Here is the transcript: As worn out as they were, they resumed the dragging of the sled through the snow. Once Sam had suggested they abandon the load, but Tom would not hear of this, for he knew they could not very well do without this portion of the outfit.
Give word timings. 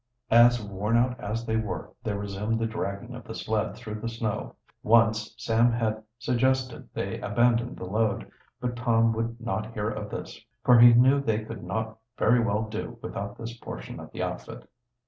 As 0.31 0.59
worn 0.59 0.97
out 0.97 1.19
as 1.19 1.45
they 1.45 1.57
were, 1.57 1.91
they 2.03 2.13
resumed 2.15 2.57
the 2.57 2.65
dragging 2.65 3.13
of 3.13 3.23
the 3.23 3.35
sled 3.35 3.75
through 3.75 3.99
the 4.01 4.09
snow. 4.09 4.55
Once 4.81 5.35
Sam 5.37 5.71
had 5.71 6.01
suggested 6.17 6.89
they 6.95 7.19
abandon 7.21 7.75
the 7.75 7.85
load, 7.85 8.31
but 8.59 8.75
Tom 8.75 9.13
would 9.13 9.39
not 9.39 9.75
hear 9.75 9.91
of 9.91 10.09
this, 10.09 10.43
for 10.63 10.79
he 10.79 10.95
knew 10.95 11.21
they 11.21 11.45
could 11.45 11.63
not 11.63 11.99
very 12.17 12.39
well 12.39 12.63
do 12.63 12.97
without 13.03 13.37
this 13.37 13.55
portion 13.55 13.99
of 13.99 14.11
the 14.11 14.23
outfit. 14.23 14.67